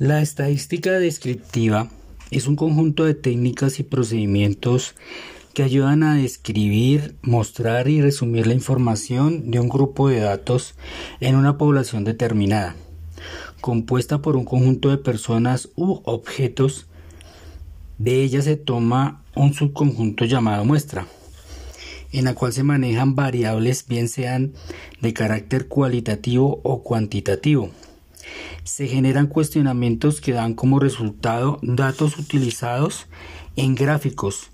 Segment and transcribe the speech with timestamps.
[0.00, 1.88] La estadística descriptiva
[2.32, 4.96] es un conjunto de técnicas y procedimientos
[5.54, 10.74] que ayudan a describir, mostrar y resumir la información de un grupo de datos
[11.20, 12.74] en una población determinada,
[13.60, 16.88] compuesta por un conjunto de personas u objetos.
[17.96, 21.06] De ella se toma un subconjunto llamado muestra,
[22.10, 24.54] en la cual se manejan variables bien sean
[25.00, 27.70] de carácter cualitativo o cuantitativo
[28.64, 33.06] se generan cuestionamientos que dan como resultado datos utilizados
[33.56, 34.50] en gráficos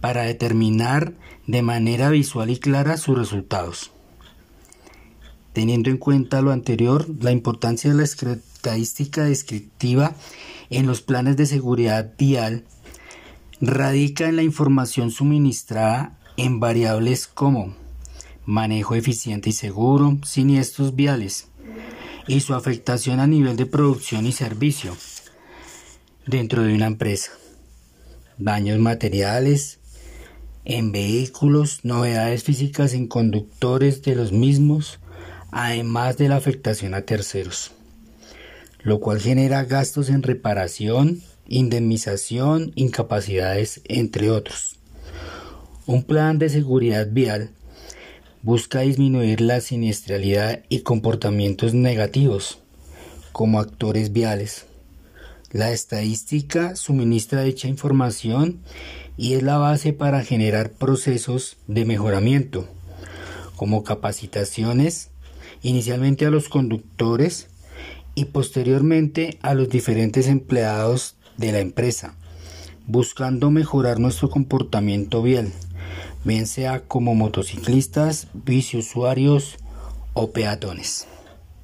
[0.00, 1.14] para determinar
[1.46, 3.92] de manera visual y clara sus resultados.
[5.52, 10.14] Teniendo en cuenta lo anterior, la importancia de la estadística descriptiva
[10.70, 12.64] en los planes de seguridad vial
[13.60, 17.76] radica en la información suministrada en variables como
[18.44, 21.48] manejo eficiente y seguro, siniestros viales,
[22.26, 24.96] y su afectación a nivel de producción y servicio
[26.26, 27.32] dentro de una empresa.
[28.38, 29.78] Daños materiales
[30.64, 35.00] en vehículos, novedades físicas en conductores de los mismos,
[35.50, 37.72] además de la afectación a terceros,
[38.82, 44.78] lo cual genera gastos en reparación, indemnización, incapacidades, entre otros.
[45.86, 47.50] Un plan de seguridad vial
[48.42, 52.58] busca disminuir la siniestralidad y comportamientos negativos
[53.30, 54.66] como actores viales.
[55.52, 58.58] La estadística suministra dicha información
[59.16, 62.66] y es la base para generar procesos de mejoramiento,
[63.54, 65.10] como capacitaciones,
[65.62, 67.46] inicialmente a los conductores
[68.16, 72.16] y posteriormente a los diferentes empleados de la empresa,
[72.88, 75.52] buscando mejorar nuestro comportamiento vial
[76.24, 79.56] bien sea como motociclistas, biciusuarios
[80.14, 81.06] o peatones.